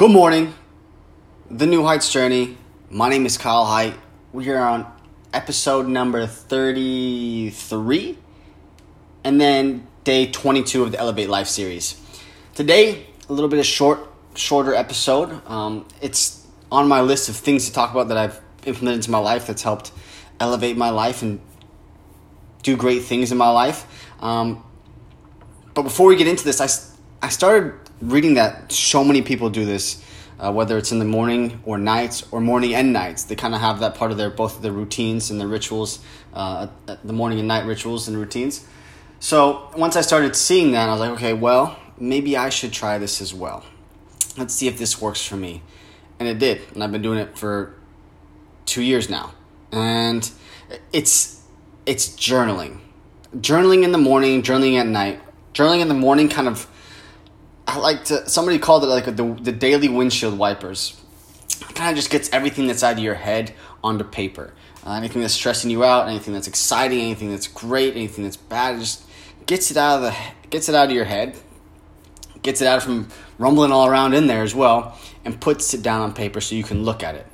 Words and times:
Good 0.00 0.12
morning, 0.12 0.54
The 1.50 1.66
New 1.66 1.84
Heights 1.84 2.10
Journey. 2.10 2.56
My 2.88 3.10
name 3.10 3.26
is 3.26 3.36
Kyle 3.36 3.66
Height. 3.66 3.94
We 4.32 4.48
are 4.48 4.66
on 4.66 4.90
episode 5.34 5.88
number 5.88 6.26
33 6.26 8.16
and 9.24 9.38
then 9.38 9.86
day 10.04 10.30
22 10.30 10.84
of 10.84 10.92
the 10.92 10.98
Elevate 10.98 11.28
Life 11.28 11.48
series. 11.48 12.00
Today, 12.54 13.08
a 13.28 13.32
little 13.34 13.50
bit 13.50 13.58
of 13.58 13.66
short, 13.66 14.08
shorter 14.34 14.74
episode. 14.74 15.46
Um, 15.46 15.86
it's 16.00 16.46
on 16.72 16.88
my 16.88 17.02
list 17.02 17.28
of 17.28 17.36
things 17.36 17.66
to 17.66 17.72
talk 17.74 17.90
about 17.90 18.08
that 18.08 18.16
I've 18.16 18.40
implemented 18.64 19.00
into 19.00 19.10
my 19.10 19.18
life 19.18 19.48
that's 19.48 19.62
helped 19.62 19.92
elevate 20.40 20.78
my 20.78 20.88
life 20.88 21.20
and 21.20 21.42
do 22.62 22.74
great 22.74 23.02
things 23.02 23.32
in 23.32 23.36
my 23.36 23.50
life. 23.50 23.84
Um, 24.20 24.64
but 25.74 25.82
before 25.82 26.06
we 26.06 26.16
get 26.16 26.26
into 26.26 26.44
this, 26.44 26.58
I, 26.58 27.26
I 27.26 27.28
started 27.28 27.74
reading 28.00 28.34
that 28.34 28.72
so 28.72 29.04
many 29.04 29.22
people 29.22 29.50
do 29.50 29.64
this, 29.64 30.02
uh, 30.38 30.52
whether 30.52 30.78
it's 30.78 30.92
in 30.92 30.98
the 30.98 31.04
morning 31.04 31.60
or 31.64 31.78
nights 31.78 32.24
or 32.30 32.40
morning 32.40 32.74
and 32.74 32.92
nights. 32.92 33.24
They 33.24 33.36
kind 33.36 33.54
of 33.54 33.60
have 33.60 33.80
that 33.80 33.94
part 33.94 34.10
of 34.10 34.16
their 34.16 34.30
both 34.30 34.62
their 34.62 34.72
routines 34.72 35.30
and 35.30 35.40
their 35.40 35.48
rituals, 35.48 36.00
uh, 36.32 36.68
the 37.04 37.12
morning 37.12 37.38
and 37.38 37.48
night 37.48 37.66
rituals 37.66 38.08
and 38.08 38.16
routines. 38.16 38.66
So 39.18 39.70
once 39.76 39.96
I 39.96 40.00
started 40.00 40.34
seeing 40.34 40.72
that, 40.72 40.88
I 40.88 40.92
was 40.92 41.00
like, 41.00 41.10
okay, 41.10 41.34
well, 41.34 41.78
maybe 41.98 42.36
I 42.36 42.48
should 42.48 42.72
try 42.72 42.96
this 42.98 43.20
as 43.20 43.34
well. 43.34 43.64
Let's 44.38 44.54
see 44.54 44.66
if 44.66 44.78
this 44.78 45.00
works 45.00 45.24
for 45.24 45.36
me. 45.36 45.62
And 46.18 46.28
it 46.28 46.38
did. 46.38 46.62
And 46.72 46.82
I've 46.82 46.92
been 46.92 47.02
doing 47.02 47.18
it 47.18 47.36
for 47.36 47.74
two 48.64 48.82
years 48.82 49.10
now. 49.10 49.34
And 49.72 50.30
it's 50.92 51.42
it's 51.84 52.08
journaling. 52.08 52.78
Journaling 53.36 53.84
in 53.84 53.92
the 53.92 53.98
morning, 53.98 54.42
journaling 54.42 54.78
at 54.78 54.86
night. 54.86 55.20
Journaling 55.52 55.80
in 55.80 55.88
the 55.88 55.94
morning 55.94 56.28
kind 56.28 56.48
of 56.48 56.66
I 57.70 57.78
like 57.78 58.04
to 58.06 58.28
somebody 58.28 58.58
called 58.58 58.82
it 58.82 58.88
like 58.88 59.04
the 59.04 59.38
the 59.40 59.52
daily 59.52 59.88
windshield 59.88 60.36
wipers. 60.36 61.00
It 61.60 61.74
kind 61.76 61.90
of 61.90 61.96
just 61.96 62.10
gets 62.10 62.28
everything 62.32 62.66
that's 62.66 62.82
out 62.82 62.94
of 62.94 62.98
your 62.98 63.14
head 63.14 63.54
onto 63.84 64.02
paper. 64.02 64.52
Uh, 64.84 64.94
anything 64.94 65.22
that's 65.22 65.34
stressing 65.34 65.70
you 65.70 65.84
out, 65.84 66.08
anything 66.08 66.34
that's 66.34 66.48
exciting, 66.48 66.98
anything 66.98 67.30
that's 67.30 67.46
great, 67.46 67.94
anything 67.94 68.24
that's 68.24 68.36
bad, 68.36 68.74
it 68.74 68.80
just 68.80 69.04
gets 69.46 69.70
it 69.70 69.76
out 69.76 69.96
of 69.96 70.02
the 70.02 70.16
gets 70.50 70.68
it 70.68 70.74
out 70.74 70.88
of 70.88 70.94
your 70.94 71.04
head, 71.04 71.36
gets 72.42 72.60
it 72.60 72.66
out 72.66 72.82
from 72.82 73.08
rumbling 73.38 73.70
all 73.70 73.86
around 73.86 74.14
in 74.14 74.26
there 74.26 74.42
as 74.42 74.54
well, 74.54 74.98
and 75.24 75.40
puts 75.40 75.72
it 75.72 75.82
down 75.82 76.00
on 76.00 76.12
paper 76.12 76.40
so 76.40 76.56
you 76.56 76.64
can 76.64 76.82
look 76.82 77.04
at 77.04 77.14
it. 77.14 77.26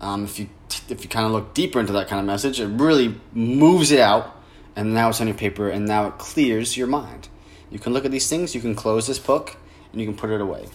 Um, 0.00 0.24
if 0.24 0.38
you 0.38 0.48
if 0.88 1.02
you 1.02 1.08
kind 1.08 1.26
of 1.26 1.32
look 1.32 1.52
deeper 1.52 1.80
into 1.80 1.92
that 1.94 2.06
kind 2.06 2.20
of 2.20 2.26
message, 2.26 2.60
it 2.60 2.68
really 2.68 3.18
moves 3.32 3.90
it 3.90 3.98
out, 3.98 4.40
and 4.76 4.94
now 4.94 5.08
it's 5.08 5.20
on 5.20 5.26
your 5.26 5.36
paper, 5.36 5.68
and 5.68 5.84
now 5.84 6.06
it 6.06 6.18
clears 6.18 6.76
your 6.76 6.86
mind. 6.86 7.28
You 7.70 7.80
can 7.80 7.92
look 7.92 8.04
at 8.04 8.12
these 8.12 8.28
things, 8.28 8.54
you 8.54 8.60
can 8.60 8.76
close 8.76 9.08
this 9.08 9.18
book, 9.18 9.56
and 9.92 10.00
you 10.00 10.06
can 10.06 10.16
put 10.16 10.30
it 10.30 10.40
away. 10.40 10.66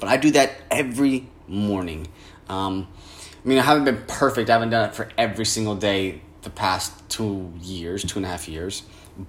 But 0.00 0.08
I 0.08 0.16
do 0.16 0.30
that 0.32 0.52
every 0.70 1.26
morning. 1.46 2.08
Um, 2.48 2.88
I 3.44 3.48
mean, 3.48 3.58
I 3.58 3.62
haven't 3.62 3.84
been 3.84 4.04
perfect. 4.06 4.50
I 4.50 4.54
haven't 4.54 4.70
done 4.70 4.88
it 4.88 4.94
for 4.94 5.08
every 5.16 5.44
single 5.44 5.74
day 5.74 6.20
the 6.42 6.50
past 6.50 7.08
two 7.08 7.52
years, 7.60 8.04
two 8.04 8.18
and 8.18 8.26
a 8.26 8.28
half 8.28 8.48
years, 8.48 8.82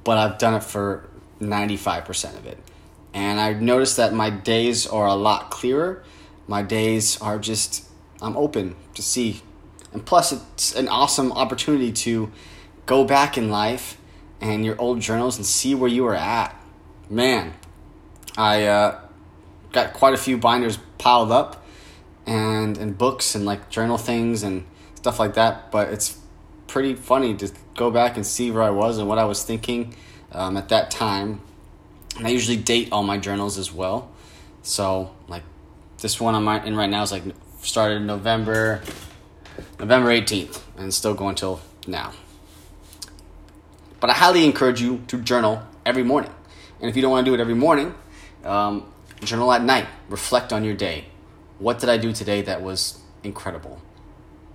but 0.04 0.18
I've 0.18 0.38
done 0.38 0.56
it 0.56 0.64
for 0.64 1.10
95% 1.40 2.38
of 2.38 2.46
it. 2.46 2.58
And 3.14 3.40
I've 3.40 3.62
noticed 3.62 3.98
that 3.98 4.14
my 4.14 4.30
days 4.30 4.86
are 4.86 5.08
a 5.08 5.16
lot 5.16 5.50
clearer. 5.50 6.04
My 6.48 6.62
days 6.62 7.20
are 7.22 7.40
just, 7.40 7.88
I'm 8.22 8.38
open 8.38 8.76
to 8.94 9.02
see. 9.02 9.42
And 9.92 10.06
plus, 10.06 10.32
it's 10.32 10.76
an 10.76 10.88
awesome 10.88 11.32
opportunity 11.32 11.92
to 11.92 12.32
go 12.86 13.04
back 13.04 13.38
in 13.38 13.50
life 13.50 13.98
and 14.42 14.64
your 14.64 14.80
old 14.80 15.00
journals 15.00 15.38
and 15.38 15.46
see 15.46 15.74
where 15.76 15.90
you 15.90 16.04
were 16.04 16.16
at. 16.16 16.56
Man, 17.10 17.54
I 18.40 18.68
uh, 18.68 19.02
got 19.74 19.92
quite 19.92 20.14
a 20.14 20.18
few 20.18 20.38
binders 20.38 20.80
piled 20.98 21.30
up 21.30 21.66
and, 22.26 22.78
and 22.78 22.98
books 22.98 23.36
and 23.36 23.44
like 23.44 23.70
journal 23.70 23.98
things 23.98 24.44
and 24.44 24.66
stuff 24.96 25.20
like 25.20 25.34
that, 25.34 25.72
but 25.72 25.90
it's 25.90 26.18
pretty 26.66 26.96
funny 26.96 27.36
to 27.36 27.52
go 27.76 27.92
back 27.92 28.16
and 28.16 28.26
see 28.26 28.50
where 28.50 28.64
I 28.64 28.70
was 28.70 28.98
and 28.98 29.10
what 29.10 29.20
I 29.20 29.26
was 29.26 29.44
thinking 29.44 29.94
um, 30.32 30.56
at 30.56 30.70
that 30.70 30.90
time. 30.90 31.42
And 32.16 32.26
I 32.26 32.30
usually 32.30 32.56
date 32.56 32.88
all 32.94 33.04
my 33.04 33.18
journals 33.18 33.58
as 33.58 33.74
well. 33.74 34.10
So 34.64 35.14
like 35.28 35.44
this 35.98 36.22
one 36.22 36.34
I'm 36.34 36.48
in 36.66 36.78
right 36.78 36.90
now 36.90 37.04
is 37.04 37.12
like 37.12 37.24
started 37.62 38.04
November 38.04 38.82
November 39.78 40.12
18th 40.12 40.62
and 40.78 40.94
still 40.94 41.14
going 41.14 41.36
till 41.36 41.60
now. 41.88 42.14
But 44.00 44.12
I 44.12 44.14
highly 44.14 44.46
encourage 44.46 44.82
you 44.82 45.04
to 45.08 45.18
journal 45.18 45.62
every 45.86 46.04
morning. 46.04 46.32
And 46.80 46.90
if 46.90 46.96
you 46.96 47.02
don't 47.02 47.12
want 47.12 47.26
to 47.26 47.30
do 47.32 47.36
it 47.36 47.42
every 47.42 47.54
morning, 47.54 47.94
um, 48.50 48.92
journal 49.24 49.52
at 49.54 49.64
night. 49.64 49.88
Reflect 50.10 50.52
on 50.52 50.64
your 50.64 50.74
day. 50.74 51.06
What 51.60 51.80
did 51.80 51.90
I 51.90 51.98
do 51.98 52.14
today 52.14 52.42
that 52.42 52.62
was 52.62 53.00
incredible? 53.24 53.82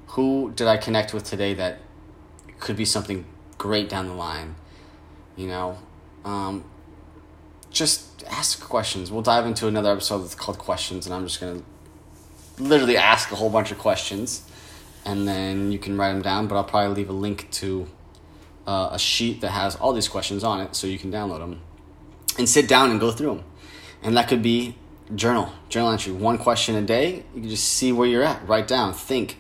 Who 0.08 0.52
did 0.54 0.66
I 0.66 0.76
connect 0.76 1.12
with 1.12 1.24
today 1.24 1.54
that 1.54 1.78
could 2.60 2.76
be 2.76 2.84
something 2.84 3.24
great 3.58 3.88
down 3.88 4.06
the 4.06 4.14
line? 4.14 4.56
You 5.36 5.48
know, 5.48 5.78
um, 6.24 6.64
just 7.70 8.24
ask 8.28 8.60
questions. 8.62 9.10
We'll 9.10 9.22
dive 9.22 9.46
into 9.46 9.66
another 9.66 9.92
episode 9.92 10.18
that's 10.18 10.34
called 10.34 10.58
Questions, 10.58 11.06
and 11.06 11.14
I'm 11.14 11.26
just 11.26 11.40
going 11.40 11.60
to 11.60 12.62
literally 12.62 12.96
ask 12.96 13.32
a 13.32 13.34
whole 13.34 13.50
bunch 13.50 13.72
of 13.72 13.78
questions, 13.78 14.48
and 15.04 15.26
then 15.26 15.72
you 15.72 15.78
can 15.78 15.98
write 15.98 16.12
them 16.12 16.22
down. 16.22 16.46
But 16.46 16.56
I'll 16.56 16.64
probably 16.64 16.94
leave 16.94 17.10
a 17.10 17.12
link 17.14 17.50
to 17.52 17.88
uh, 18.66 18.90
a 18.92 18.98
sheet 18.98 19.40
that 19.40 19.50
has 19.50 19.76
all 19.76 19.92
these 19.92 20.08
questions 20.08 20.44
on 20.44 20.60
it 20.60 20.76
so 20.76 20.86
you 20.86 20.98
can 20.98 21.12
download 21.12 21.40
them 21.40 21.60
and 22.38 22.48
sit 22.48 22.68
down 22.68 22.90
and 22.90 23.00
go 23.00 23.10
through 23.10 23.36
them. 23.36 23.44
And 24.04 24.16
that 24.18 24.28
could 24.28 24.42
be 24.42 24.76
journal, 25.14 25.50
journal 25.70 25.90
entry, 25.90 26.12
one 26.12 26.38
question 26.38 26.74
a 26.74 26.82
day. 26.82 27.24
You 27.34 27.40
can 27.40 27.48
just 27.48 27.64
see 27.64 27.90
where 27.90 28.06
you're 28.06 28.22
at, 28.22 28.46
write 28.46 28.68
down, 28.68 28.92
think, 28.92 29.38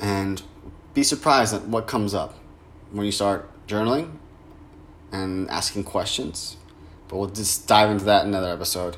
and 0.00 0.40
be 0.94 1.02
surprised 1.02 1.52
at 1.52 1.62
what 1.62 1.86
comes 1.86 2.14
up 2.14 2.38
when 2.92 3.04
you 3.04 3.12
start 3.12 3.50
journaling 3.66 4.12
and 5.12 5.50
asking 5.50 5.84
questions. 5.84 6.56
But 7.08 7.16
we'll 7.16 7.28
just 7.28 7.66
dive 7.66 7.90
into 7.90 8.04
that 8.04 8.22
in 8.22 8.28
another 8.28 8.52
episode. 8.52 8.96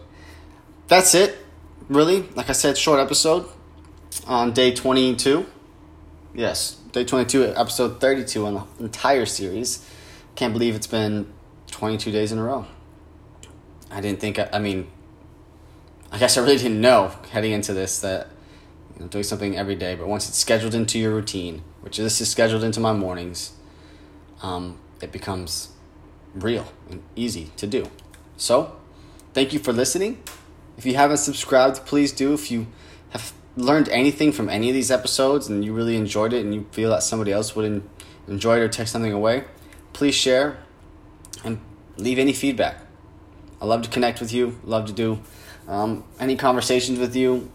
That's 0.87 1.15
it, 1.15 1.39
really. 1.89 2.23
Like 2.35 2.51
I 2.51 2.53
said, 2.53 2.77
short 2.77 3.01
episode 3.01 3.49
on 4.27 4.53
day 4.53 4.75
22. 4.75 5.47
Yes, 6.35 6.75
day 6.93 7.05
22, 7.05 7.55
episode 7.57 8.01
32 8.01 8.47
on 8.47 8.55
the 8.77 8.85
entire 8.85 9.27
series. 9.27 9.87
Can't 10.35 10.53
believe 10.53 10.75
it's 10.75 10.87
been 10.87 11.33
22 11.71 12.13
days 12.13 12.33
in 12.33 12.39
a 12.39 12.45
row. 12.45 12.67
I 13.91 14.01
didn't 14.01 14.21
think, 14.21 14.39
I, 14.39 14.49
I 14.53 14.59
mean, 14.59 14.89
I 16.11 16.19
guess 16.19 16.37
I 16.37 16.43
really 16.43 16.57
didn't 16.57 16.81
know 16.81 17.13
heading 17.31 17.53
into 17.53 17.75
this 17.75 18.01
that 18.01 18.29
you 18.95 19.03
know, 19.03 19.09
doing 19.09 19.25
something 19.25 19.57
every 19.57 19.77
day, 19.77 19.95
but 19.95 20.07
once 20.07 20.29
it's 20.29 20.39
scheduled 20.39 20.75
into 20.75 20.99
your 20.99 21.13
routine, 21.13 21.63
which 21.81 21.99
this 21.99 22.21
is 22.21 22.31
scheduled 22.31 22.65
into 22.65 22.81
my 22.81 22.93
mornings, 22.93 23.53
um, 24.43 24.79
it 25.01 25.13
becomes 25.13 25.71
real 26.35 26.73
and 26.91 27.03
easy 27.15 27.51
to 27.57 27.67
do. 27.67 27.87
So, 28.37 28.77
thank 29.35 29.53
you 29.53 29.59
for 29.59 29.73
listening. 29.73 30.23
If 30.77 30.87
you 30.87 30.95
haven't 30.95 31.19
subscribed, 31.19 31.85
please 31.87 32.13
do. 32.13 32.35
If 32.35 32.51
you 32.51 32.69
have 33.11 33.33
learned 33.57 33.89
anything 33.89 34.33
from 34.33 34.49
any 34.49 34.69
of 34.69 34.75
these 34.75 34.91
episodes 34.91 35.49
and 35.49 35.65
you 35.65 35.73
really 35.73 35.97
enjoyed 35.97 36.33
it 36.33 36.45
and 36.45 36.55
you 36.55 36.67
feel 36.71 36.91
that 36.91 37.03
somebody 37.03 37.33
else 37.33 37.57
would 37.57 37.83
enjoy 38.29 38.59
it 38.59 38.61
or 38.61 38.69
take 38.69 38.89
something 38.89 39.13
away, 39.13 39.45
please 39.93 40.15
share 40.15 40.59
and 41.45 41.61
leave 41.97 42.19
any 42.19 42.33
feedback. 42.33 42.88
I 43.61 43.67
love 43.67 43.83
to 43.83 43.91
connect 43.91 44.21
with 44.21 44.33
you, 44.33 44.59
love 44.65 44.87
to 44.87 44.93
do 44.93 45.21
um, 45.67 46.05
any 46.19 46.37
conversations 46.37 46.99
with 46.99 47.15
you. 47.15 47.51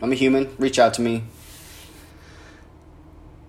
I'm 0.00 0.12
a 0.12 0.14
human, 0.14 0.54
reach 0.58 0.78
out 0.78 0.94
to 0.94 1.02
me. 1.02 1.24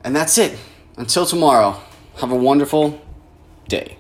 And 0.04 0.16
that's 0.16 0.38
it. 0.38 0.58
Until 0.98 1.26
tomorrow, 1.26 1.82
have 2.18 2.32
a 2.32 2.36
wonderful 2.36 3.02
day. 3.68 3.98